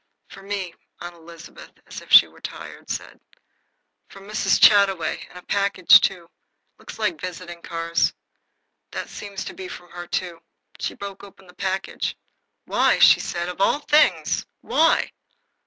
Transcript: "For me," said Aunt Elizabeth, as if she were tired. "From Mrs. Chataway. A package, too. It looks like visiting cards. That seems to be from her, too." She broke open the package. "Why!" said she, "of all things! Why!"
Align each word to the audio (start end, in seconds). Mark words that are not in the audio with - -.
"For 0.29 0.41
me," 0.41 0.71
said 0.71 0.79
Aunt 1.01 1.15
Elizabeth, 1.17 1.73
as 1.85 2.01
if 2.01 2.11
she 2.11 2.27
were 2.27 2.41
tired. 2.41 2.89
"From 4.09 4.23
Mrs. 4.27 4.59
Chataway. 4.59 5.27
A 5.31 5.43
package, 5.43 6.01
too. 6.01 6.23
It 6.23 6.79
looks 6.79 6.97
like 6.97 7.21
visiting 7.21 7.61
cards. 7.61 8.11
That 8.89 9.09
seems 9.09 9.45
to 9.45 9.53
be 9.53 9.67
from 9.67 9.91
her, 9.91 10.07
too." 10.07 10.41
She 10.79 10.95
broke 10.95 11.23
open 11.23 11.45
the 11.45 11.53
package. 11.53 12.17
"Why!" 12.65 12.97
said 12.97 13.21
she, 13.43 13.47
"of 13.47 13.61
all 13.61 13.81
things! 13.81 14.47
Why!" 14.61 15.11